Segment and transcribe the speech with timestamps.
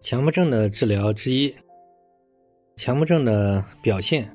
[0.00, 1.54] 强迫症的治疗之一，
[2.74, 4.34] 强迫症的表现，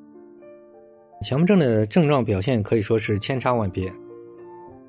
[1.24, 3.92] 强迫症的症状表现可以说是千差万别。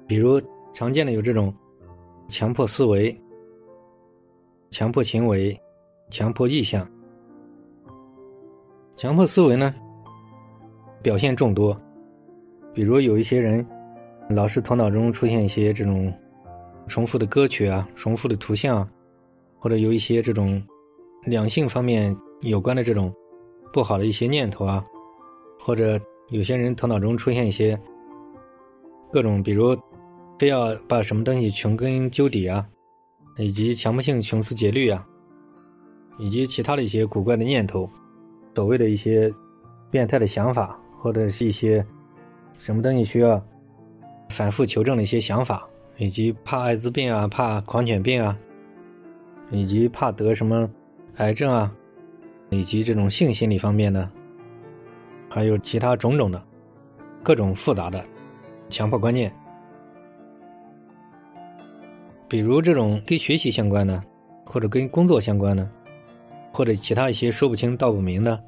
[0.06, 0.38] 比如
[0.74, 1.52] 常见的有这种
[2.28, 3.18] 强迫思维、
[4.70, 5.58] 强迫行为、
[6.10, 6.86] 强迫意向。
[8.98, 9.74] 强迫思维呢，
[11.02, 11.74] 表现众多，
[12.74, 13.66] 比如有一些人
[14.28, 16.12] 老是头脑中出现一些这种
[16.86, 18.86] 重复的歌曲啊、重复的图像。
[19.58, 20.62] 或者有一些这种
[21.24, 23.12] 两性方面有关的这种
[23.72, 24.84] 不好的一些念头啊，
[25.58, 27.78] 或者有些人头脑中出现一些
[29.12, 29.76] 各种，比如
[30.38, 32.66] 非要把什么东西穷根究底啊，
[33.38, 35.06] 以及强迫性穷思竭虑啊，
[36.18, 37.88] 以及其他的一些古怪的念头，
[38.54, 39.32] 所谓的一些
[39.90, 41.84] 变态的想法，或者是一些
[42.58, 43.42] 什么东西需要
[44.30, 45.66] 反复求证的一些想法，
[45.96, 48.38] 以及怕艾滋病啊，怕狂犬病啊。
[49.50, 50.68] 以及怕得什么
[51.16, 51.72] 癌症啊，
[52.50, 54.10] 以及这种性心理方面的，
[55.28, 56.42] 还有其他种种的
[57.22, 58.04] 各种复杂的
[58.68, 59.32] 强迫观念，
[62.28, 64.02] 比如这种跟学习相关的，
[64.44, 65.70] 或者跟工作相关的，
[66.52, 68.42] 或者其他一些说不清道不明的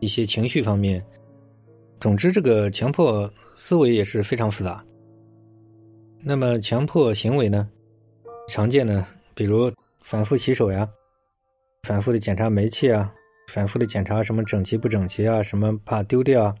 [0.00, 1.04] 一些情绪方面。
[2.00, 4.84] 总之，这个强迫思维也是非常复杂。
[6.20, 7.68] 那么，强迫行为呢？
[8.48, 9.06] 常见的，
[9.36, 9.72] 比如。
[10.04, 10.88] 反复洗手呀，
[11.84, 13.12] 反复的检查煤气啊，
[13.48, 16.54] 反复的检查什么整齐不整齐啊，什么怕丢掉啊，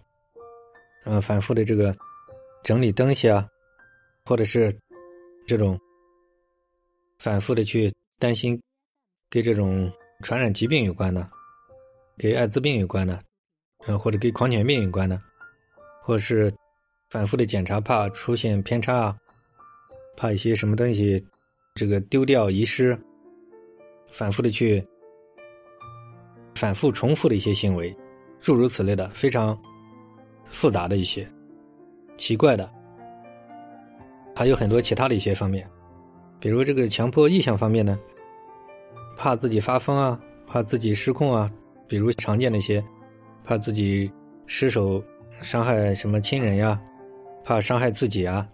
[1.04, 1.94] 嗯，反复的这个
[2.62, 3.46] 整理东西啊，
[4.24, 4.72] 或者是
[5.46, 5.78] 这种
[7.18, 8.60] 反复的去担心
[9.28, 11.28] 跟这种传染疾病有关的，
[12.16, 13.20] 跟艾滋病有关的，
[13.86, 15.20] 嗯，或者跟狂犬病有关的，
[16.02, 16.50] 或者是
[17.10, 19.18] 反复的检查怕出现偏差啊，
[20.16, 21.24] 怕一些什么东西
[21.74, 22.98] 这个丢掉遗失。
[24.12, 24.86] 反复的去，
[26.54, 27.92] 反复重复的一些行为，
[28.38, 29.58] 诸如此类的非常
[30.44, 31.26] 复杂的一些
[32.18, 32.70] 奇怪的，
[34.36, 35.66] 还有很多其他的一些方面，
[36.38, 37.98] 比如这个强迫意向方面呢，
[39.16, 41.50] 怕自己发疯啊，怕自己失控啊，
[41.88, 42.84] 比如常见的一些，
[43.42, 44.12] 怕自己
[44.46, 45.02] 失手
[45.40, 46.78] 伤害什么亲人呀，
[47.44, 48.46] 怕伤害自己啊，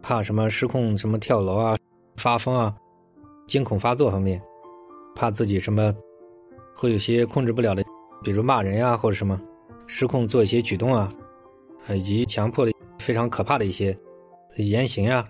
[0.00, 1.76] 怕什么失控什么跳楼啊，
[2.16, 2.72] 发疯啊，
[3.48, 4.40] 惊恐发作方面。
[5.14, 5.94] 怕自己什么
[6.74, 7.84] 会有些控制不了的，
[8.22, 9.40] 比如骂人呀，或者什么
[9.86, 11.12] 失控做一些举动啊，
[11.86, 13.96] 啊以及强迫的非常可怕的一些
[14.56, 15.28] 言行呀，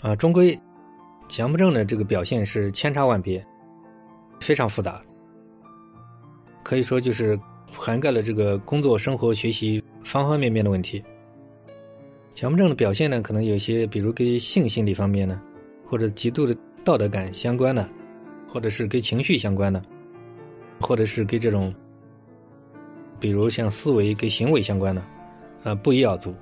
[0.00, 0.58] 啊，终归
[1.28, 3.44] 强迫症的这个表现是千差万别，
[4.40, 5.00] 非常复杂，
[6.62, 7.38] 可以说就是
[7.72, 11.02] 涵盖了这个工作、生活、学习方方面面的问题。
[12.34, 15.40] 强迫症的表现呢，可能有些比如跟性心理方面呢，
[15.88, 17.88] 或者极度的道德感相关的。
[18.54, 19.82] 或者是跟情绪相关的，
[20.80, 21.74] 或者是跟这种，
[23.18, 25.04] 比如像思维跟行为相关的，
[25.64, 26.32] 呃，不一样足。